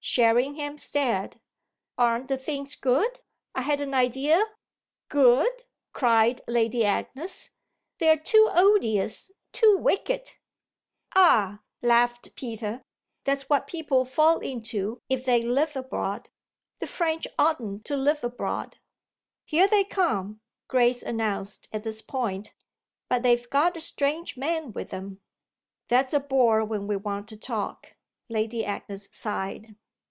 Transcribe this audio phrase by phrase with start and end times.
[0.03, 1.39] Sherringham stared.
[1.95, 3.19] "Aren't the things good?
[3.53, 4.43] I had an idea!"
[5.09, 7.51] "Good?" cried Lady Agnes.
[7.99, 10.31] "They're too odious, too wicked."
[11.15, 12.81] "Ah," laughed Peter,
[13.25, 16.29] "that's what people fall into if they live abroad.
[16.79, 18.77] The French oughtn't to live abroad!"
[19.45, 22.55] "Here they come," Grace announced at this point;
[23.07, 25.21] "but they've got a strange man with them."
[25.89, 27.95] "That's a bore when we want to talk!"
[28.29, 29.75] Lady Agnes sighed.